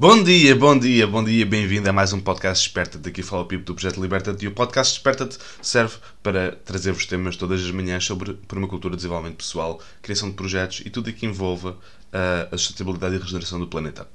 Bom 0.00 0.22
dia, 0.22 0.54
bom 0.54 0.78
dia, 0.78 1.08
bom 1.08 1.24
dia, 1.24 1.44
bem-vindo 1.44 1.90
a 1.90 1.92
mais 1.92 2.12
um 2.12 2.20
podcast 2.20 2.64
Desperta-te. 2.64 3.02
Daqui 3.02 3.20
fala 3.20 3.42
o 3.42 3.46
Pipo 3.46 3.64
do 3.64 3.74
Projeto 3.74 4.00
Liberta-te 4.00 4.44
e 4.44 4.46
o 4.46 4.52
podcast 4.52 4.94
Desperta-te 4.94 5.38
serve 5.60 5.96
para 6.22 6.52
trazer-vos 6.52 7.04
temas 7.04 7.36
todas 7.36 7.60
as 7.60 7.70
manhãs 7.72 8.04
sobre 8.04 8.34
permacultura, 8.34 8.94
desenvolvimento 8.94 9.38
pessoal, 9.38 9.80
criação 10.00 10.28
de 10.28 10.36
projetos 10.36 10.82
e 10.86 10.90
tudo 10.90 11.10
o 11.10 11.12
que 11.12 11.26
envolva 11.26 11.70
uh, 11.70 12.54
a 12.54 12.56
sustentabilidade 12.56 13.16
e 13.16 13.18
a 13.18 13.20
regeneração 13.20 13.58
do 13.58 13.66
planeta. 13.66 14.06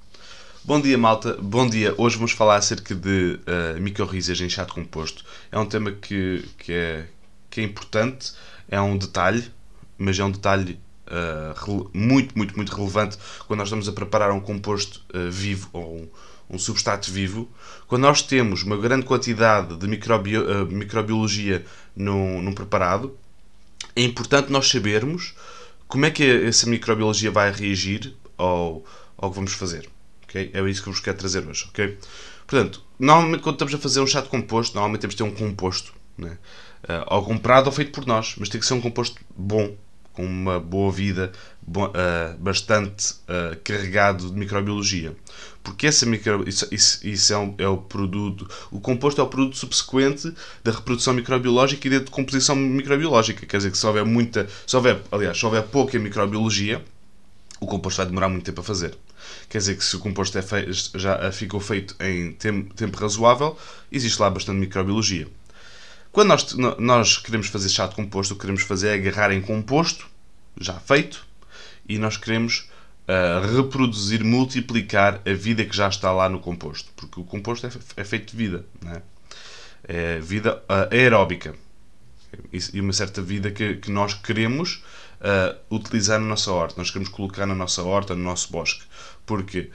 Bom 0.63 0.79
dia, 0.79 0.97
malta. 0.97 1.33
Bom 1.33 1.69
dia. 1.69 1.93
Hoje 1.97 2.15
vamos 2.15 2.31
falar 2.31 2.55
acerca 2.55 2.95
de 2.95 3.41
uh, 3.45 3.81
micro-risas 3.81 4.39
em 4.39 4.47
chá 4.47 4.63
de 4.63 4.71
composto. 4.71 5.25
É 5.51 5.59
um 5.59 5.65
tema 5.65 5.91
que, 5.91 6.45
que, 6.59 6.71
é, 6.71 7.07
que 7.49 7.59
é 7.59 7.63
importante, 7.65 8.31
é 8.69 8.79
um 8.79 8.97
detalhe, 8.97 9.51
mas 9.97 10.17
é 10.17 10.23
um 10.23 10.31
detalhe 10.31 10.79
uh, 11.13 11.89
muito, 11.93 12.37
muito, 12.37 12.55
muito 12.55 12.75
relevante 12.75 13.17
quando 13.47 13.59
nós 13.59 13.67
estamos 13.67 13.87
a 13.87 13.91
preparar 13.91 14.31
um 14.31 14.39
composto 14.39 15.01
uh, 15.13 15.29
vivo 15.29 15.69
ou 15.71 15.97
um, 15.97 16.55
um, 16.55 16.59
substrato 16.59 17.11
vivo. 17.11 17.49
Quando 17.87 18.01
nós 18.01 18.21
temos 18.21 18.63
uma 18.63 18.77
grande 18.77 19.05
quantidade 19.05 19.77
de 19.77 19.85
uh, 19.85 20.65
microbiologia 20.67 21.65
num, 21.95 22.41
num 22.41 22.53
preparado, 22.53 23.15
é 23.95 24.01
importante 24.01 24.51
nós 24.51 24.67
sabermos 24.69 25.35
como 25.87 26.05
é 26.05 26.11
que 26.11 26.23
essa 26.23 26.67
microbiologia 26.67 27.29
vai 27.29 27.51
reagir 27.51 28.15
ao, 28.37 28.83
ao 29.17 29.29
que 29.29 29.35
vamos 29.35 29.53
fazer. 29.53 29.87
Okay? 30.23 30.49
É 30.53 30.61
isso 30.69 30.81
que 30.81 30.89
eu 30.89 30.93
vos 30.93 31.01
quero 31.01 31.17
trazer 31.17 31.47
hoje. 31.47 31.65
Okay? 31.69 31.97
Portanto, 32.47 32.83
normalmente 32.99 33.41
quando 33.41 33.55
estamos 33.55 33.73
a 33.75 33.77
fazer 33.77 34.01
um 34.01 34.07
chá 34.07 34.21
de 34.21 34.29
composto, 34.29 34.73
normalmente 34.73 35.01
temos 35.01 35.15
de 35.15 35.23
ter 35.23 35.29
um 35.29 35.33
composto. 35.33 35.93
Né? 36.17 36.37
Uh, 36.83 37.15
ou 37.15 37.23
comprado 37.23 37.67
ou 37.67 37.71
feito 37.71 37.91
por 37.91 38.05
nós, 38.05 38.35
mas 38.37 38.49
tem 38.49 38.59
que 38.59 38.67
ser 38.67 38.73
um 38.73 38.81
composto 38.81 39.21
bom, 39.35 39.75
com 40.13 40.23
uma 40.25 40.59
boa 40.59 40.91
vida, 40.91 41.31
uh, 41.67 42.37
bastante 42.37 43.13
uh, 43.23 43.57
carregado 43.63 44.29
de 44.29 44.33
microbiologia. 44.33 45.15
Porque 45.63 45.87
essa 45.87 46.05
micro, 46.05 46.47
isso, 46.47 46.67
isso, 46.71 47.33
é, 47.33 47.37
um, 47.37 47.55
é, 47.57 47.67
o 47.67 47.77
produto, 47.77 48.47
o 48.69 48.81
composto 48.81 49.21
é 49.21 49.23
o 49.23 49.27
produto 49.27 49.57
subsequente 49.57 50.33
da 50.63 50.71
reprodução 50.71 51.13
microbiológica 51.13 51.87
e 51.87 51.91
da 51.91 51.99
decomposição 51.99 52.55
microbiológica. 52.55 53.45
Quer 53.45 53.57
dizer 53.57 53.71
que 53.71 53.77
se 53.77 53.85
houver 53.85 54.05
muita, 54.05 54.47
se 54.67 54.75
houver, 54.75 55.01
aliás, 55.11 55.37
se 55.37 55.45
houver 55.45 55.63
pouca 55.63 55.97
microbiologia, 55.97 56.83
o 57.61 57.65
composto 57.65 57.97
vai 57.97 58.05
demorar 58.05 58.27
muito 58.27 58.43
tempo 58.43 58.59
a 58.59 58.63
fazer. 58.63 58.93
Quer 59.49 59.59
dizer 59.59 59.77
que 59.77 59.85
se 59.85 59.95
o 59.95 59.99
composto 59.99 60.37
é 60.37 60.43
já 60.95 61.31
ficou 61.31 61.61
feito 61.61 61.95
em 62.01 62.33
tempo, 62.33 62.73
tempo 62.73 62.97
razoável, 62.97 63.57
existe 63.89 64.21
lá 64.21 64.29
bastante 64.29 64.59
microbiologia. 64.59 65.27
Quando 66.13 66.27
nós, 66.27 66.53
nós 66.77 67.17
queremos 67.17 67.47
fazer 67.47 67.69
chá 67.69 67.87
de 67.87 67.95
composto, 67.95 68.35
o 68.35 68.37
que 68.37 68.41
queremos 68.41 68.61
fazer 68.61 68.89
é 68.89 68.93
agarrar 68.93 69.31
em 69.31 69.41
composto 69.41 70.07
já 70.61 70.75
feito 70.75 71.25
e 71.89 71.97
nós 71.97 72.17
queremos 72.17 72.69
uh, 73.07 73.55
reproduzir, 73.57 74.23
multiplicar 74.23 75.19
a 75.25 75.33
vida 75.33 75.65
que 75.65 75.75
já 75.75 75.89
está 75.89 76.11
lá 76.11 76.29
no 76.29 76.39
composto. 76.39 76.91
Porque 76.95 77.19
o 77.19 77.23
composto 77.23 77.65
é, 77.65 77.71
é 77.97 78.03
feito 78.03 78.29
de 78.29 78.37
vida, 78.37 78.63
é? 78.85 79.01
é? 79.87 80.19
vida 80.19 80.61
uh, 80.69 80.93
aeróbica 80.93 81.55
e 82.51 82.79
uma 82.79 82.93
certa 82.93 83.19
vida 83.19 83.49
que, 83.49 83.77
que 83.77 83.89
nós 83.89 84.13
queremos 84.13 84.83
uh, 85.19 85.75
utilizar 85.75 86.19
na 86.19 86.27
nossa 86.27 86.51
horta, 86.51 86.75
nós 86.77 86.91
queremos 86.91 87.09
colocar 87.09 87.47
na 87.47 87.55
nossa 87.55 87.81
horta, 87.81 88.13
no 88.13 88.23
nosso 88.23 88.51
bosque. 88.51 88.83
Porque 89.25 89.71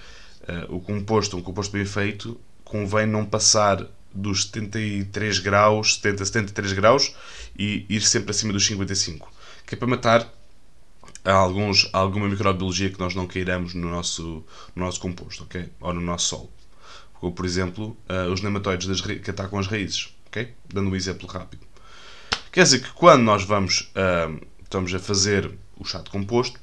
o 0.68 0.80
composto, 0.80 1.36
um 1.36 1.42
composto 1.42 1.72
bem 1.72 1.84
feito, 1.84 2.40
convém 2.64 3.06
não 3.06 3.24
passar 3.26 3.84
dos 4.14 4.44
73 4.44 5.38
graus, 5.38 5.94
70, 5.96 6.24
73 6.24 6.72
graus 6.72 7.14
e 7.58 7.86
ir 7.88 8.00
sempre 8.02 8.30
acima 8.30 8.52
dos 8.52 8.66
55, 8.66 9.32
que 9.66 9.74
é 9.74 9.78
para 9.78 9.88
matar 9.88 10.32
alguns, 11.24 11.88
alguma 11.92 12.28
microbiologia 12.28 12.90
que 12.90 12.98
nós 12.98 13.14
não 13.14 13.26
queiramos 13.26 13.74
no 13.74 13.88
nosso, 13.90 14.44
no 14.74 14.84
nosso 14.84 15.00
composto, 15.00 15.44
ok? 15.44 15.68
Ou 15.80 15.92
no 15.92 16.00
nosso 16.00 16.26
solo. 16.26 16.52
Como, 17.14 17.32
por 17.32 17.44
exemplo, 17.44 17.96
uh, 18.08 18.30
os 18.32 18.40
nematóides 18.40 18.86
das 18.86 19.00
que 19.00 19.30
atacam 19.30 19.58
as 19.58 19.66
raízes, 19.66 20.14
ok? 20.26 20.54
Dando 20.72 20.90
um 20.90 20.96
exemplo 20.96 21.26
rápido. 21.26 21.66
Quer 22.52 22.62
dizer 22.62 22.80
que 22.80 22.92
quando 22.92 23.22
nós 23.22 23.44
vamos, 23.44 23.92
uh, 23.94 24.46
estamos 24.62 24.94
a 24.94 24.98
fazer 24.98 25.52
o 25.76 25.84
chá 25.84 25.98
de 25.98 26.10
composto, 26.10 26.60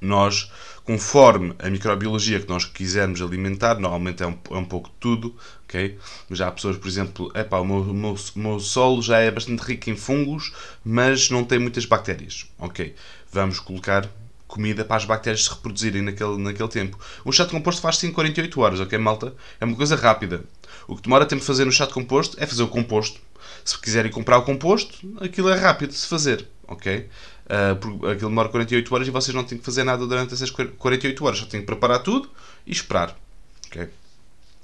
nós, 0.00 0.50
conforme 0.86 1.52
a 1.58 1.68
microbiologia 1.68 2.40
que 2.40 2.48
nós 2.48 2.64
quisermos 2.64 3.20
alimentar, 3.20 3.74
normalmente 3.74 4.22
é 4.22 4.26
um, 4.26 4.38
é 4.52 4.56
um 4.56 4.64
pouco 4.64 4.88
de 4.88 4.94
tudo, 5.00 5.34
ok? 5.64 5.98
Já 6.30 6.46
há 6.46 6.52
pessoas, 6.52 6.76
por 6.76 6.86
exemplo, 6.86 7.32
o 7.34 7.64
meu, 7.64 7.84
meu, 7.92 8.16
meu 8.36 8.60
solo 8.60 9.02
já 9.02 9.18
é 9.18 9.28
bastante 9.28 9.60
rico 9.60 9.90
em 9.90 9.96
fungos, 9.96 10.54
mas 10.84 11.28
não 11.28 11.44
tem 11.44 11.58
muitas 11.58 11.84
bactérias, 11.84 12.46
ok? 12.56 12.94
Vamos 13.32 13.58
colocar 13.58 14.08
comida 14.46 14.84
para 14.84 14.96
as 14.96 15.04
bactérias 15.04 15.44
se 15.44 15.50
reproduzirem 15.50 16.02
naquele, 16.02 16.38
naquele 16.38 16.68
tempo. 16.68 16.96
Um 17.26 17.32
de 17.46 17.50
composto 17.50 17.82
faz-se 17.82 18.06
em 18.06 18.12
48 18.12 18.60
horas, 18.60 18.78
ok, 18.78 18.96
malta? 18.96 19.34
É 19.60 19.64
uma 19.64 19.74
coisa 19.74 19.96
rápida. 19.96 20.44
O 20.86 20.94
que 20.94 21.02
demora 21.02 21.26
tempo 21.26 21.40
de 21.40 21.46
fazer 21.46 21.66
chá 21.72 21.84
de 21.84 21.92
composto 21.92 22.36
é 22.40 22.46
fazer 22.46 22.62
o 22.62 22.68
composto. 22.68 23.20
Se 23.64 23.76
quiserem 23.80 24.12
comprar 24.12 24.38
o 24.38 24.42
composto, 24.42 24.96
aquilo 25.20 25.48
é 25.48 25.58
rápido 25.58 25.90
de 25.90 25.96
se 25.96 26.06
fazer, 26.06 26.46
ok? 26.68 27.08
Uh, 27.46 27.76
porque 27.76 28.06
aquilo 28.06 28.30
demora 28.30 28.48
48 28.48 28.92
horas 28.92 29.06
e 29.06 29.10
vocês 29.12 29.34
não 29.34 29.44
têm 29.44 29.56
que 29.56 29.64
fazer 29.64 29.84
nada 29.84 30.04
durante 30.04 30.34
essas 30.34 30.50
48 30.50 31.24
horas, 31.24 31.38
só 31.38 31.46
têm 31.46 31.60
que 31.60 31.66
preparar 31.66 32.00
tudo 32.00 32.28
e 32.66 32.72
esperar. 32.72 33.16
Okay? 33.68 33.88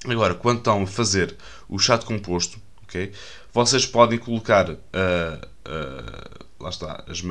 Agora, 0.05 0.35
quando 0.35 0.59
estão 0.59 0.83
a 0.83 0.87
fazer 0.87 1.37
o 1.69 1.79
chá 1.79 1.97
de 1.97 2.05
composto, 2.05 2.59
okay, 2.83 3.13
vocês 3.53 3.87
podem 3.87 4.19
colocar, 4.19 4.69
uh, 4.69 4.75
uh, 4.75 6.45
lá 6.59 6.71
está, 6.71 7.05
as, 7.07 7.23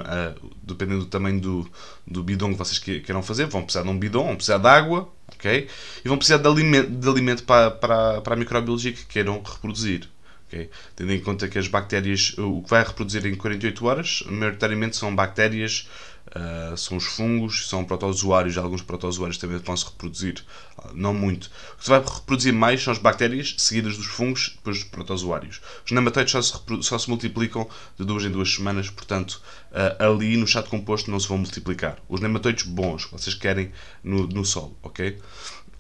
dependendo 0.64 1.02
do 1.02 1.08
tamanho 1.08 1.42
do, 1.42 1.70
do 2.08 2.24
bidão 2.24 2.54
que 2.54 2.58
vocês 2.58 2.80
queiram 2.80 3.22
fazer, 3.22 3.48
vão 3.48 3.64
precisar 3.64 3.84
de 3.84 3.90
um 3.90 4.00
bidão, 4.00 4.24
vão 4.24 4.36
precisar 4.36 4.58
de 4.58 4.68
água, 4.68 5.10
ok? 5.34 5.68
E 6.04 6.08
vão 6.08 6.18
precisar 6.18 6.38
de 6.38 6.48
alimento, 6.48 6.90
de 6.92 7.10
alimento 7.10 7.44
para, 7.44 7.72
para, 7.72 8.22
para 8.22 8.36
a 8.36 8.38
microbiologia 8.38 8.94
que 8.94 9.06
queiram 9.06 9.42
reproduzir. 9.44 10.10
Okay? 10.52 10.70
Tendo 10.98 11.14
em 11.14 11.20
conta 11.22 11.48
que 11.48 11.58
as 11.58 11.70
bactérias, 11.70 12.36
o 12.38 12.62
que 12.62 12.70
vai 12.70 12.84
reproduzir 12.84 13.26
em 13.26 13.36
48 13.36 13.86
horas, 13.86 14.24
maioritariamente 14.28 14.98
são 14.98 15.16
bactérias, 15.16 15.88
uh, 16.28 16.76
são 16.76 16.98
os 16.98 17.06
fungos, 17.06 17.70
são 17.70 17.86
protozoários, 17.86 18.58
alguns 18.58 18.82
protozoários 18.82 19.38
também 19.38 19.58
vão 19.58 19.78
se 19.78 19.86
reproduzir, 19.86 20.44
uh, 20.78 20.92
não 20.94 21.14
muito. 21.14 21.50
O 21.74 21.78
que 21.78 21.86
se 21.86 21.90
vai 21.90 22.04
reproduzir 22.04 22.54
mais 22.54 22.84
são 22.84 22.92
as 22.92 23.00
bactérias, 23.00 23.56
seguidas 23.60 23.96
dos 23.96 24.08
fungos, 24.08 24.52
depois 24.58 24.80
dos 24.80 24.90
protozoários. 24.90 25.62
Os 25.86 25.92
nematóides 25.94 26.34
só 26.34 26.42
se, 26.42 26.54
só 26.82 26.98
se 26.98 27.10
multiplicam 27.10 27.66
de 27.98 28.04
duas 28.04 28.26
em 28.26 28.30
duas 28.30 28.54
semanas, 28.54 28.90
portanto, 28.90 29.42
uh, 29.72 30.04
ali 30.04 30.36
no 30.36 30.46
de 30.46 30.64
composto 30.64 31.10
não 31.10 31.20
se 31.20 31.30
vão 31.30 31.38
multiplicar. 31.38 31.98
Os 32.10 32.20
nematóides 32.20 32.66
bons, 32.66 33.06
vocês 33.06 33.34
querem 33.36 33.72
no, 34.04 34.28
no 34.28 34.44
solo, 34.44 34.78
ok? 34.84 35.18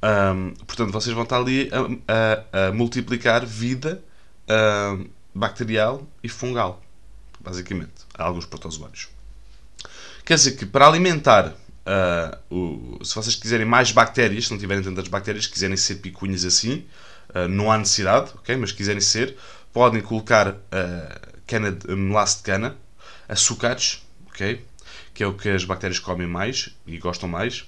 Um, 0.02 0.54
portanto, 0.66 0.94
vocês 0.94 1.14
vão 1.14 1.24
estar 1.24 1.38
ali 1.38 1.70
a, 2.08 2.64
a, 2.64 2.68
a 2.68 2.72
multiplicar 2.72 3.46
vida 3.46 4.02
bacterial 5.34 6.06
e 6.24 6.30
fungal, 6.30 6.82
basicamente. 7.40 7.92
Há 8.14 8.24
alguns 8.24 8.46
protozoários. 8.46 9.10
Quer 10.26 10.36
dizer 10.36 10.52
que 10.52 10.66
para 10.66 10.88
alimentar, 10.88 11.48
uh, 11.50 12.56
o, 12.56 13.04
se 13.04 13.16
vocês 13.16 13.36
quiserem 13.36 13.66
mais 13.66 13.92
bactérias, 13.92 14.46
se 14.46 14.52
não 14.52 14.60
tiverem 14.60 14.84
tantas 14.84 15.08
bactérias, 15.08 15.48
quiserem 15.48 15.76
ser 15.78 15.96
picuinhas 15.96 16.46
assim, 16.46 16.86
uh, 17.30 17.48
não 17.48 17.72
há 17.72 17.78
necessidade, 17.78 18.32
ok? 18.36 18.56
Mas 18.56 18.72
quiserem 18.72 19.02
ser, 19.02 19.36
podem 19.74 20.02
colocar 20.02 20.50
uh, 20.50 21.32
cana 21.48 21.72
de, 21.72 21.88
de 21.88 22.44
cana, 22.44 22.78
açúcares, 23.28 24.06
ok? 24.28 24.64
Que 25.14 25.24
é 25.24 25.28
o 25.28 25.34
que 25.34 25.50
as 25.50 25.66
bactérias 25.66 26.00
comem 26.00 26.28
mais 26.28 26.70
e 26.86 26.98
gostam 26.98 27.28
mais. 27.28 27.66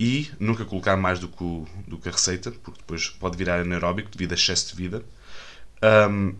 E 0.00 0.30
nunca 0.38 0.64
colocar 0.64 0.96
mais 0.96 1.18
do 1.18 1.28
que, 1.28 1.42
o, 1.42 1.66
do 1.86 1.98
que 1.98 2.08
a 2.08 2.12
receita, 2.12 2.52
porque 2.52 2.78
depois 2.78 3.08
pode 3.08 3.36
virar 3.36 3.60
anaeróbico 3.60 4.08
devido 4.10 4.30
a 4.30 4.34
excesso 4.36 4.68
de 4.68 4.76
vida. 4.80 5.02
Um, 5.82 6.34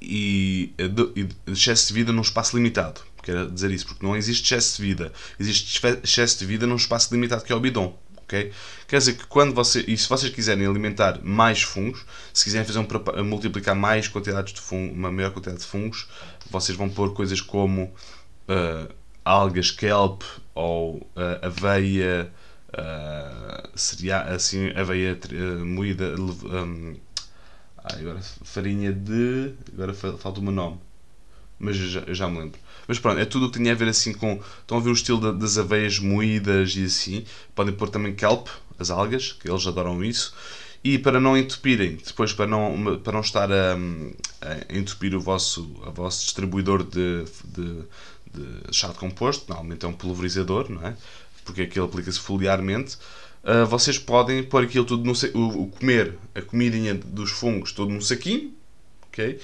e, 0.00 0.72
e 1.16 1.28
excesso 1.50 1.88
de 1.88 1.94
vida 1.94 2.12
num 2.12 2.22
espaço 2.22 2.56
limitado. 2.56 3.00
Quero 3.22 3.50
dizer 3.50 3.70
isso, 3.70 3.86
porque 3.86 4.04
não 4.04 4.14
existe 4.14 4.42
excesso 4.44 4.76
de 4.76 4.88
vida. 4.88 5.12
Existe 5.40 5.80
excesso 6.02 6.38
de 6.38 6.46
vida 6.46 6.66
num 6.66 6.76
espaço 6.76 7.12
limitado 7.12 7.42
que 7.42 7.52
é 7.52 7.56
o 7.56 7.60
bidon. 7.60 7.98
Okay? 8.24 8.52
Quer 8.86 8.98
dizer 8.98 9.14
que 9.14 9.26
quando 9.26 9.54
você. 9.54 9.84
E 9.86 9.96
se 9.96 10.08
vocês 10.08 10.32
quiserem 10.32 10.66
alimentar 10.66 11.20
mais 11.22 11.62
fungos, 11.62 12.04
se 12.32 12.44
quiserem 12.44 12.66
fazer 12.66 12.78
um, 12.78 13.24
multiplicar 13.24 13.74
mais 13.74 14.08
quantidades 14.08 14.52
de 14.52 14.60
fungos, 14.60 14.96
uma 14.96 15.10
maior 15.10 15.30
quantidade 15.30 15.60
de 15.60 15.66
fungos, 15.66 16.06
vocês 16.50 16.76
vão 16.76 16.88
pôr 16.88 17.14
coisas 17.14 17.40
como 17.40 17.84
uh, 17.84 18.94
algas 19.24 19.70
kelp 19.70 20.22
ou 20.54 20.96
uh, 20.96 21.46
aveia, 21.46 22.30
uh, 22.70 23.68
seria 23.74 24.20
assim, 24.22 24.70
aveia 24.70 25.18
moída. 25.64 26.14
Um, 26.18 26.96
ah, 27.84 27.96
agora 27.98 28.20
farinha 28.42 28.92
de. 28.92 29.52
Agora 29.74 29.92
falta 29.92 30.40
o 30.40 30.42
meu 30.42 30.52
nome. 30.52 30.80
Mas 31.58 31.76
já, 31.76 32.02
já 32.08 32.28
me 32.28 32.38
lembro. 32.38 32.58
Mas 32.88 32.98
pronto, 32.98 33.20
é 33.20 33.26
tudo 33.26 33.46
o 33.46 33.50
que 33.50 33.58
tinha 33.58 33.72
a 33.72 33.76
ver 33.76 33.88
assim 33.88 34.14
com. 34.14 34.40
Estão 34.60 34.78
a 34.78 34.80
ver 34.80 34.88
o 34.88 34.94
estilo 34.94 35.32
das 35.34 35.58
aveias 35.58 35.98
moídas 35.98 36.74
e 36.76 36.84
assim. 36.84 37.24
Podem 37.54 37.74
pôr 37.74 37.90
também 37.90 38.14
kelp, 38.14 38.48
as 38.78 38.90
algas, 38.90 39.32
que 39.32 39.50
eles 39.50 39.66
adoram 39.66 40.02
isso. 40.02 40.34
E 40.82 40.98
para 40.98 41.20
não 41.20 41.36
entupirem, 41.36 41.96
depois 41.96 42.32
para 42.32 42.46
não, 42.46 43.00
para 43.02 43.12
não 43.14 43.20
estar 43.20 43.50
a, 43.50 43.74
a 44.42 44.76
entupir 44.76 45.14
o 45.14 45.20
vosso, 45.20 45.62
o 45.86 45.92
vosso 45.92 46.24
distribuidor 46.24 46.84
de, 46.84 47.24
de, 47.44 47.84
de 48.34 48.94
composto, 48.98 49.46
normalmente 49.48 49.86
é 49.86 49.88
um 49.88 49.94
pulverizador, 49.94 50.70
não 50.70 50.86
é? 50.86 50.94
Porque 51.42 51.62
aquele 51.62 51.86
aplica-se 51.86 52.18
foliarmente 52.20 52.98
uh, 53.44 53.66
vocês 53.66 53.98
podem 53.98 54.42
pôr 54.42 54.64
aquilo 54.64 54.84
tudo 54.84 55.04
no 55.04 55.12
o, 55.62 55.68
comer 55.68 56.18
a 56.34 56.42
comidinha 56.42 56.94
dos 56.94 57.30
fungos 57.30 57.72
tudo 57.72 57.92
num 57.92 58.00
saquinho, 58.00 58.52
ok? 59.08 59.38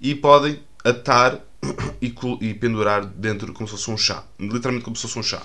E 0.00 0.14
podem 0.14 0.60
atar 0.84 1.40
e, 2.00 2.14
e 2.40 2.54
pendurar 2.54 3.04
dentro 3.04 3.52
como 3.52 3.66
se 3.66 3.72
fosse 3.72 3.90
um 3.90 3.96
chá, 3.96 4.24
literalmente 4.38 4.84
como 4.84 4.96
se 4.96 5.02
fosse 5.02 5.18
um 5.18 5.22
chá. 5.22 5.42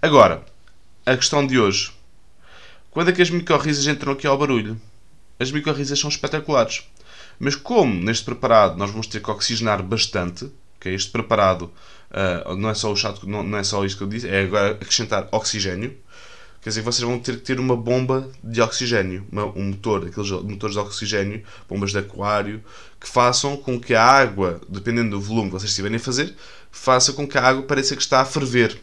Agora, 0.00 0.44
a 1.06 1.16
questão 1.16 1.46
de 1.46 1.58
hoje. 1.58 1.92
Quando 2.90 3.10
é 3.10 3.12
que 3.12 3.20
as 3.20 3.28
micorrizas 3.28 3.86
entram 3.86 4.12
aqui 4.12 4.26
ao 4.26 4.38
barulho? 4.38 4.80
As 5.38 5.50
micorrizas 5.50 5.98
são 5.98 6.08
espetaculares. 6.08 6.84
Mas 7.38 7.56
como 7.56 7.92
neste 7.92 8.24
preparado 8.24 8.76
nós 8.76 8.90
vamos 8.90 9.06
ter 9.06 9.20
que 9.20 9.30
oxigenar 9.30 9.82
bastante, 9.82 10.50
okay? 10.76 10.94
este 10.94 11.10
preparado 11.10 11.70
uh, 12.10 12.54
não, 12.56 12.70
é 12.70 12.74
só 12.74 12.92
o 12.92 12.96
chato, 12.96 13.28
não, 13.28 13.42
não, 13.42 13.58
é 13.58 13.64
só 13.64 13.84
isto 13.84 13.98
que 13.98 14.04
eu 14.04 14.08
disse, 14.08 14.28
é 14.28 14.42
agora 14.42 14.70
acrescentar 14.70 15.28
oxigênio. 15.32 15.96
Quer 16.64 16.70
dizer, 16.70 16.80
vocês 16.80 17.06
vão 17.06 17.18
ter 17.18 17.36
que 17.36 17.42
ter 17.42 17.60
uma 17.60 17.76
bomba 17.76 18.30
de 18.42 18.62
oxigênio, 18.62 19.26
uma, 19.30 19.44
um 19.44 19.64
motor, 19.64 20.06
aqueles 20.06 20.30
motores 20.30 20.74
de 20.74 20.80
oxigênio, 20.80 21.44
bombas 21.68 21.90
de 21.90 21.98
aquário, 21.98 22.64
que 22.98 23.06
façam 23.06 23.54
com 23.54 23.78
que 23.78 23.94
a 23.94 24.02
água, 24.02 24.58
dependendo 24.66 25.10
do 25.10 25.20
volume 25.20 25.50
que 25.50 25.52
vocês 25.52 25.68
estiverem 25.68 25.98
a 25.98 26.00
fazer, 26.00 26.34
faça 26.72 27.12
com 27.12 27.28
que 27.28 27.36
a 27.36 27.42
água 27.46 27.64
pareça 27.64 27.94
que 27.94 28.00
está 28.00 28.22
a 28.22 28.24
ferver. 28.24 28.80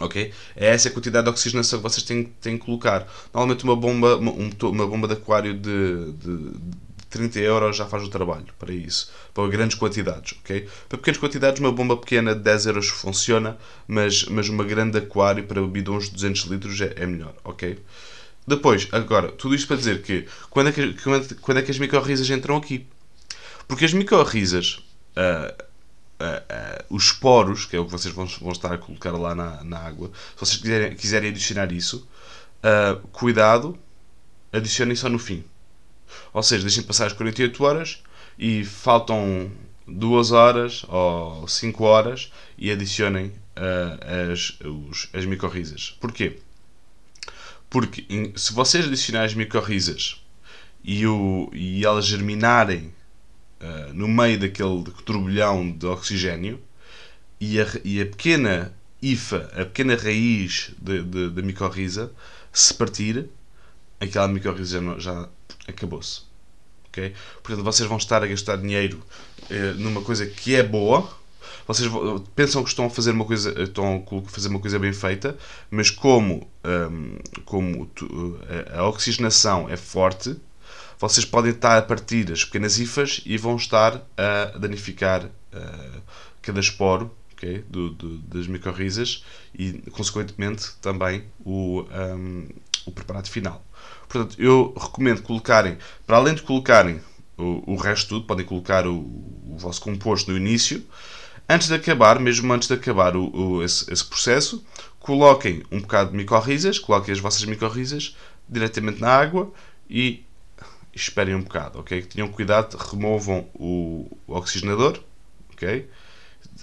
Ok? 0.00 0.32
É 0.54 0.66
essa 0.68 0.88
a 0.88 0.92
quantidade 0.92 1.24
de 1.24 1.30
oxigenação 1.30 1.80
que 1.80 1.82
vocês 1.82 2.04
têm, 2.04 2.32
têm 2.40 2.56
que 2.56 2.64
colocar. 2.64 3.08
Normalmente 3.34 3.64
uma 3.64 3.74
bomba, 3.74 4.16
uma, 4.16 4.30
uma 4.30 4.86
bomba 4.86 5.08
de 5.08 5.14
aquário 5.14 5.54
de, 5.54 6.12
de 6.12 6.52
30 7.12 7.38
euros 7.40 7.76
já 7.76 7.86
faz 7.86 8.02
o 8.02 8.08
trabalho 8.08 8.46
para 8.58 8.72
isso, 8.72 9.12
para 9.34 9.46
grandes 9.48 9.76
quantidades, 9.76 10.34
ok? 10.40 10.66
Para 10.88 10.98
pequenas 10.98 11.20
quantidades, 11.20 11.60
uma 11.60 11.70
bomba 11.70 11.96
pequena 11.96 12.34
de 12.34 12.40
10 12.40 12.66
euros 12.66 12.88
funciona, 12.88 13.58
mas, 13.86 14.24
mas 14.24 14.48
uma 14.48 14.64
grande 14.64 14.96
aquário 14.96 15.44
para 15.44 15.60
bidões 15.62 16.06
de 16.06 16.12
200 16.12 16.42
litros 16.44 16.80
é, 16.80 16.94
é 16.96 17.06
melhor, 17.06 17.34
ok? 17.44 17.78
Depois, 18.46 18.88
agora, 18.90 19.30
tudo 19.30 19.54
isto 19.54 19.68
para 19.68 19.76
dizer 19.76 20.02
que 20.02 20.26
quando 20.48 20.70
é 20.70 20.72
que, 20.72 20.94
quando, 20.94 21.34
quando 21.36 21.58
é 21.58 21.62
que 21.62 21.70
as 21.70 21.78
micorrizas 21.78 22.28
entram 22.30 22.56
aqui? 22.56 22.86
Porque 23.68 23.84
as 23.84 23.92
micorrizas, 23.92 24.82
uh, 25.16 25.52
uh, 25.52 26.24
uh, 26.24 26.96
os 26.96 27.12
poros, 27.12 27.66
que 27.66 27.76
é 27.76 27.78
o 27.78 27.84
que 27.84 27.92
vocês 27.92 28.12
vão, 28.12 28.26
vão 28.26 28.52
estar 28.52 28.72
a 28.72 28.78
colocar 28.78 29.12
lá 29.12 29.34
na, 29.34 29.62
na 29.62 29.78
água, 29.78 30.10
se 30.34 30.40
vocês 30.40 30.60
quiserem, 30.60 30.96
quiserem 30.96 31.30
adicionar 31.30 31.70
isso, 31.72 32.08
cuidado, 33.12 33.76
adicionem 34.52 34.94
só 34.94 35.08
no 35.08 35.18
fim 35.18 35.44
ou 36.32 36.42
seja, 36.42 36.62
deixem 36.62 36.82
passar 36.82 37.06
as 37.06 37.12
48 37.12 37.64
horas 37.64 38.02
e 38.38 38.64
faltam 38.64 39.50
2 39.86 40.32
horas 40.32 40.84
ou 40.88 41.46
5 41.46 41.84
horas 41.84 42.32
e 42.56 42.70
adicionem 42.70 43.26
uh, 43.56 44.32
as, 44.32 44.58
os, 44.60 45.08
as 45.12 45.24
micorrizas. 45.24 45.96
Porquê? 46.00 46.38
Porque 47.68 48.32
se 48.36 48.52
vocês 48.52 48.86
adicionarem 48.86 49.26
as 49.26 49.34
micorrizas 49.34 50.22
e, 50.84 51.06
o, 51.06 51.50
e 51.52 51.84
elas 51.84 52.06
germinarem 52.06 52.92
uh, 53.60 53.94
no 53.94 54.08
meio 54.08 54.38
daquele 54.38 54.84
turbilhão 55.04 55.70
de 55.70 55.86
oxigênio 55.86 56.60
e 57.40 57.60
a, 57.60 57.66
e 57.84 58.00
a 58.00 58.06
pequena 58.06 58.72
IFA, 59.00 59.50
a 59.54 59.64
pequena 59.64 59.96
raiz 59.96 60.70
da 60.78 61.42
micorriza, 61.42 62.12
se 62.52 62.72
partir, 62.74 63.28
aquela 63.98 64.28
micorriza 64.28 64.80
já 64.98 65.28
acabou-se. 65.66 66.22
Okay? 66.88 67.14
Portanto, 67.42 67.64
vocês 67.64 67.88
vão 67.88 67.96
estar 67.96 68.22
a 68.22 68.26
gastar 68.26 68.56
dinheiro 68.56 69.02
eh, 69.50 69.72
numa 69.76 70.02
coisa 70.02 70.26
que 70.26 70.54
é 70.54 70.62
boa. 70.62 71.08
Vocês 71.66 71.90
pensam 72.34 72.62
que 72.62 72.68
estão 72.68 72.86
a 72.86 72.90
fazer 72.90 73.12
uma 73.12 73.24
coisa, 73.24 73.62
estão 73.62 74.04
a 74.06 74.30
fazer 74.30 74.48
uma 74.48 74.58
coisa 74.58 74.78
bem 74.78 74.92
feita, 74.92 75.36
mas 75.70 75.90
como, 75.90 76.48
um, 76.64 77.18
como 77.44 77.86
tu, 77.86 78.38
a, 78.74 78.80
a, 78.80 78.88
oxigenação 78.88 79.68
é 79.68 79.76
forte, 79.76 80.36
vocês 80.98 81.24
podem 81.24 81.52
estar 81.52 81.78
a 81.78 81.82
partir 81.82 82.30
as 82.32 82.44
pequenas 82.44 82.78
ifas 82.78 83.22
e 83.24 83.36
vão 83.38 83.56
estar 83.56 84.02
a 84.16 84.58
danificar 84.58 85.24
uh, 85.24 86.02
cada 86.42 86.60
esporo 86.60 87.10
okay, 87.32 87.64
do, 87.68 87.90
do, 87.90 88.18
das 88.18 88.46
micorrizas 88.46 89.24
e, 89.54 89.72
consequentemente, 89.90 90.72
também 90.80 91.24
o, 91.44 91.82
um, 91.82 92.48
o 92.86 92.92
preparado 92.92 93.28
final. 93.28 93.64
Portanto, 94.12 94.36
eu 94.38 94.74
recomendo 94.78 95.22
colocarem, 95.22 95.78
para 96.06 96.18
além 96.18 96.34
de 96.34 96.42
colocarem 96.42 97.00
o, 97.38 97.72
o 97.72 97.76
resto 97.76 98.10
tudo, 98.10 98.26
podem 98.26 98.44
colocar 98.44 98.86
o, 98.86 98.94
o, 98.94 99.56
vosso 99.56 99.80
composto 99.80 100.30
no 100.30 100.36
início. 100.36 100.84
Antes 101.48 101.68
de 101.68 101.74
acabar, 101.74 102.20
mesmo 102.20 102.52
antes 102.52 102.68
de 102.68 102.74
acabar 102.74 103.16
o, 103.16 103.34
o 103.34 103.62
esse, 103.62 103.90
esse, 103.90 104.04
processo, 104.04 104.62
coloquem 105.00 105.62
um 105.72 105.80
bocado 105.80 106.10
de 106.10 106.16
micorrizas, 106.18 106.78
coloquem 106.78 107.10
as 107.10 107.20
vossas 107.20 107.42
micorrizas 107.46 108.14
diretamente 108.46 109.00
na 109.00 109.08
água 109.08 109.50
e 109.88 110.22
esperem 110.94 111.34
um 111.34 111.42
bocado, 111.42 111.78
ok? 111.78 112.02
Tenham 112.02 112.28
cuidado, 112.28 112.76
removam 112.76 113.48
o, 113.54 114.14
o 114.26 114.36
oxigenador, 114.36 115.00
ok? 115.54 115.88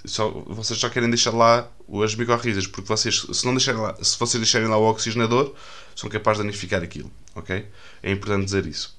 Só, 0.04 0.30
vocês 0.46 0.78
só 0.78 0.88
querem 0.88 1.10
deixar 1.10 1.32
lá 1.32 1.68
as 2.02 2.14
micorrizas, 2.14 2.66
porque 2.66 2.88
vocês, 2.88 3.26
se, 3.32 3.44
não 3.44 3.52
deixarem 3.52 3.80
lá, 3.80 3.94
se 4.02 4.18
vocês 4.18 4.40
deixarem 4.40 4.68
lá 4.68 4.76
o 4.76 4.88
oxigenador, 4.88 5.54
são 5.94 6.08
capazes 6.08 6.40
de 6.40 6.46
danificar 6.46 6.82
aquilo, 6.82 7.10
ok? 7.34 7.66
É 8.02 8.10
importante 8.10 8.44
dizer 8.44 8.66
isso. 8.66 8.96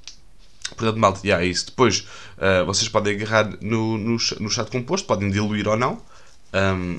Portanto, 0.76 0.98
malta, 0.98 1.20
yeah, 1.26 1.44
é 1.44 1.48
isso. 1.48 1.68
Depois, 1.68 2.08
uh, 2.38 2.66
vocês 2.66 2.88
podem 2.88 3.16
agarrar 3.16 3.50
no, 3.62 3.98
no, 3.98 4.18
no 4.40 4.50
de 4.50 4.72
composto, 4.72 5.08
podem 5.08 5.30
diluir 5.30 5.68
ou 5.68 5.78
não. 5.78 6.02
Um, 6.54 6.96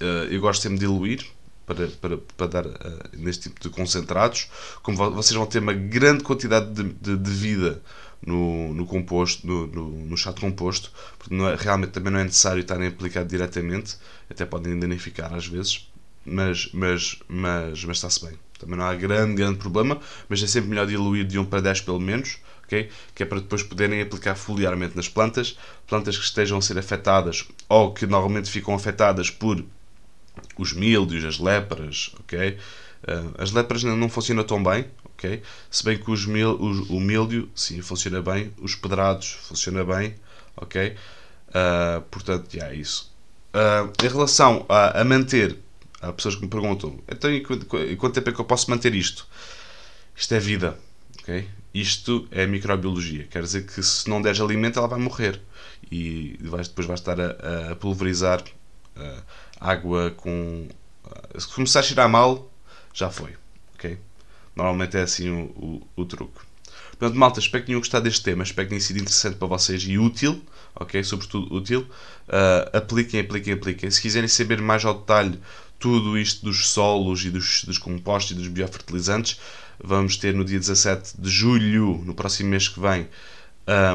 uh, 0.00 0.24
eu 0.30 0.40
gosto 0.40 0.62
sempre 0.62 0.78
de 0.78 0.86
diluir, 0.86 1.26
para, 1.68 1.86
para, 1.88 2.16
para 2.36 2.46
dar 2.46 2.66
uh, 2.66 3.08
neste 3.12 3.48
tipo 3.48 3.60
de 3.60 3.68
concentrados. 3.68 4.48
Como 4.82 4.96
vocês 4.96 5.36
vão 5.36 5.46
ter 5.46 5.58
uma 5.58 5.74
grande 5.74 6.24
quantidade 6.24 6.72
de, 6.72 6.82
de, 6.82 7.16
de 7.16 7.30
vida 7.30 7.82
no, 8.26 8.72
no 8.72 8.86
composto, 8.86 9.46
no, 9.46 9.66
no, 9.66 9.88
no 10.06 10.16
chá 10.16 10.32
de 10.32 10.40
composto, 10.40 10.90
porque 11.18 11.34
é, 11.34 11.56
realmente 11.56 11.92
também 11.92 12.12
não 12.12 12.18
é 12.18 12.24
necessário 12.24 12.60
estarem 12.60 12.88
aplicado 12.88 13.28
diretamente, 13.28 13.96
até 14.30 14.46
podem 14.46 14.78
danificar 14.78 15.32
às 15.34 15.46
vezes, 15.46 15.88
mas, 16.24 16.70
mas, 16.72 17.18
mas, 17.28 17.84
mas 17.84 17.96
está-se 17.98 18.24
bem. 18.24 18.38
Também 18.58 18.76
não 18.76 18.86
há 18.86 18.94
grande, 18.94 19.34
grande 19.34 19.58
problema, 19.58 20.00
mas 20.28 20.42
é 20.42 20.46
sempre 20.46 20.70
melhor 20.70 20.86
diluir 20.86 21.24
de 21.24 21.38
1 21.38 21.44
para 21.44 21.60
10 21.60 21.82
pelo 21.82 22.00
menos, 22.00 22.38
okay? 22.64 22.88
que 23.14 23.22
é 23.22 23.26
para 23.26 23.38
depois 23.38 23.62
poderem 23.62 24.00
aplicar 24.00 24.34
foliarmente 24.34 24.96
nas 24.96 25.08
plantas, 25.08 25.56
plantas 25.86 26.18
que 26.18 26.24
estejam 26.24 26.58
a 26.58 26.62
ser 26.62 26.76
afetadas 26.76 27.46
ou 27.68 27.94
que 27.94 28.04
normalmente 28.04 28.50
ficam 28.50 28.74
afetadas 28.74 29.30
por 29.30 29.64
os 30.56 30.72
míldios, 30.72 31.24
as 31.24 31.38
lepras, 31.38 32.12
ok? 32.20 32.58
Uh, 33.02 33.34
as 33.38 33.52
lepras 33.52 33.82
não 33.84 34.08
funcionam 34.08 34.44
tão 34.44 34.62
bem, 34.62 34.86
ok? 35.04 35.42
Se 35.70 35.84
bem 35.84 35.98
que 35.98 36.10
os 36.10 36.26
mil, 36.26 36.60
os, 36.60 36.88
o 36.90 37.00
míldio, 37.00 37.48
sim, 37.54 37.80
funciona 37.80 38.20
bem, 38.20 38.52
os 38.58 38.74
pedrados 38.74 39.38
funciona 39.48 39.84
bem, 39.84 40.14
ok? 40.56 40.94
Uh, 41.48 42.00
portanto, 42.10 42.54
é 42.54 42.74
isso. 42.74 43.12
Uh, 43.54 43.90
em 44.04 44.08
relação 44.08 44.66
a, 44.68 45.00
a, 45.00 45.04
manter, 45.04 45.56
há 46.00 46.12
pessoas 46.12 46.34
que 46.34 46.42
me 46.42 46.48
perguntam, 46.48 46.98
então 47.08 47.30
quanto, 47.42 47.66
quanto 47.96 48.14
tempo 48.14 48.30
é 48.30 48.32
que 48.32 48.40
eu 48.40 48.44
posso 48.44 48.70
manter 48.70 48.94
isto? 48.94 49.26
Isto 50.14 50.34
é 50.34 50.40
vida, 50.40 50.78
ok? 51.20 51.48
Isto 51.72 52.28
é 52.30 52.46
microbiologia, 52.46 53.24
quer 53.24 53.42
dizer 53.42 53.66
que 53.66 53.82
se 53.82 54.08
não 54.08 54.20
deres 54.20 54.40
alimento 54.40 54.78
ela 54.78 54.88
vai 54.88 54.98
morrer 54.98 55.40
e 55.90 56.38
vais, 56.40 56.68
depois 56.68 56.86
vai 56.86 56.94
estar 56.94 57.18
a, 57.20 57.72
a 57.72 57.76
pulverizar 57.76 58.42
uh, 58.96 59.22
água 59.60 60.12
com. 60.16 60.68
Se 61.38 61.48
começar 61.48 61.80
a 61.80 61.82
cheirar 61.82 62.08
mal, 62.08 62.50
já 62.92 63.10
foi, 63.10 63.34
ok? 63.74 63.98
Normalmente 64.54 64.96
é 64.96 65.02
assim 65.02 65.30
o, 65.30 65.44
o, 65.56 66.02
o 66.02 66.04
truque. 66.04 66.40
Portanto, 66.98 67.16
malta, 67.16 67.38
espero 67.38 67.62
que 67.62 67.68
tenham 67.68 67.80
gostado 67.80 68.04
deste 68.04 68.24
tema, 68.24 68.42
espero 68.42 68.66
que 68.66 68.70
tenha 68.70 68.80
sido 68.80 68.98
interessante 68.98 69.36
para 69.36 69.46
vocês 69.46 69.82
e 69.84 69.96
útil, 69.98 70.42
ok? 70.74 71.02
Sobretudo 71.04 71.54
útil. 71.54 71.82
Uh, 72.28 72.76
apliquem, 72.76 73.20
apliquem, 73.20 73.54
apliquem. 73.54 73.90
Se 73.90 74.02
quiserem 74.02 74.28
saber 74.28 74.60
mais 74.60 74.84
ao 74.84 74.94
detalhe 74.94 75.38
tudo 75.78 76.18
isto 76.18 76.44
dos 76.44 76.68
solos 76.68 77.24
e 77.24 77.30
dos, 77.30 77.64
dos 77.64 77.78
compostos 77.78 78.32
e 78.32 78.34
dos 78.34 78.48
biofertilizantes, 78.48 79.38
vamos 79.82 80.16
ter 80.16 80.34
no 80.34 80.44
dia 80.44 80.58
17 80.58 81.20
de 81.20 81.30
julho, 81.30 82.02
no 82.04 82.14
próximo 82.14 82.50
mês 82.50 82.66
que 82.66 82.80
vem, 82.80 83.08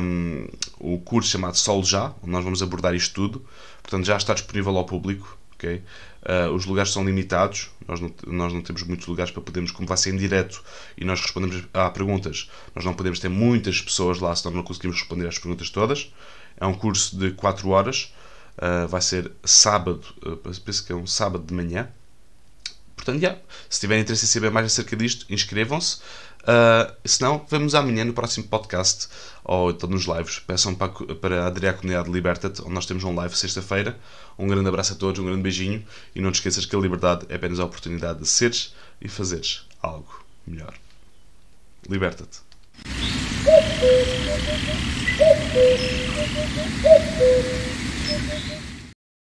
um, 0.02 0.48
o 0.80 0.98
curso 1.00 1.30
chamado 1.30 1.58
Solo 1.58 1.84
Já, 1.84 2.14
onde 2.22 2.32
nós 2.32 2.44
vamos 2.44 2.62
abordar 2.62 2.96
isto 2.96 3.14
tudo. 3.14 3.46
Portanto, 3.82 4.06
já 4.06 4.16
está 4.16 4.34
disponível 4.34 4.78
ao 4.78 4.86
público. 4.86 5.38
Uh, 5.68 6.54
os 6.54 6.66
lugares 6.66 6.92
são 6.92 7.04
limitados, 7.06 7.70
nós 7.88 8.00
não, 8.00 8.14
nós 8.28 8.54
não 8.54 8.62
temos 8.62 8.84
muitos 8.84 9.08
lugares 9.08 9.32
para 9.32 9.42
podermos, 9.42 9.72
como 9.72 9.88
vai 9.88 9.98
ser 9.98 10.14
em 10.14 10.18
direto 10.18 10.64
e 10.98 11.04
nós 11.04 11.20
respondemos 11.20 11.64
a 11.74 11.90
perguntas, 11.90 12.50
nós 12.74 12.86
não 12.86 12.94
podemos 12.94 13.20
ter 13.20 13.30
muitas 13.30 13.82
pessoas 13.82 14.20
lá, 14.20 14.34
senão 14.36 14.56
não 14.56 14.64
conseguimos 14.64 14.98
responder 15.00 15.28
às 15.28 15.38
perguntas 15.38 15.70
todas. 15.70 16.14
É 16.58 16.66
um 16.66 16.74
curso 16.74 17.18
de 17.18 17.32
4 17.32 17.68
horas, 17.70 18.14
uh, 18.58 18.88
vai 18.88 19.02
ser 19.02 19.32
sábado, 19.44 20.04
uh, 20.26 20.38
penso 20.38 20.86
que 20.86 20.92
é 20.92 20.96
um 20.96 21.08
sábado 21.08 21.46
de 21.46 21.54
manhã. 21.54 21.90
Portanto, 22.96 23.22
yeah, 23.22 23.42
se 23.70 23.82
tiverem 23.82 24.04
interesse 24.04 24.24
em 24.24 24.28
saber 24.28 24.50
mais 24.50 24.66
acerca 24.66 24.96
disto, 24.96 25.26
inscrevam-se. 25.30 26.00
Uh, 26.44 26.94
se 27.06 27.22
não, 27.22 27.46
vemos 27.50 27.74
amanhã 27.74 28.04
no 28.04 28.14
próximo 28.14 28.48
podcast 28.48 29.08
ou 29.44 29.72
então 29.72 29.90
nos 29.90 30.04
lives. 30.04 30.40
Peçam 30.40 30.76
para, 30.76 30.90
para 31.16 31.48
aderir 31.48 31.70
à 31.70 31.74
comunidade 31.74 32.12
Liberta-te, 32.12 32.62
onde 32.62 32.74
nós 32.74 32.86
temos 32.86 33.04
um 33.04 33.16
live 33.16 33.36
sexta-feira. 33.36 33.98
Um 34.38 34.48
grande 34.48 34.68
abraço 34.68 34.94
a 34.94 34.96
todos, 34.96 35.20
um 35.20 35.26
grande 35.26 35.42
beijinho 35.42 35.84
e 36.14 36.22
não 36.22 36.32
te 36.32 36.36
esqueças 36.36 36.66
que 36.66 36.76
a 36.76 36.80
liberdade 36.80 37.26
é 37.30 37.36
apenas 37.36 37.60
a 37.60 37.66
oportunidade 37.66 38.20
de 38.20 38.28
seres 38.28 38.74
e 39.02 39.08
fazeres 39.08 39.66
algo 39.82 40.24
melhor. 40.46 40.74
Liberta-te. 41.90 42.42
Thank 45.54 48.48
you. 48.52 48.63